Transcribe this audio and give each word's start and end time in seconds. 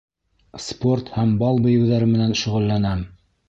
Спорт 0.67 1.11
һәм 1.19 1.35
бал 1.43 1.61
бейеүҙәре 1.67 2.11
менән 2.17 2.37
шөғөлләнәм. 2.43 3.09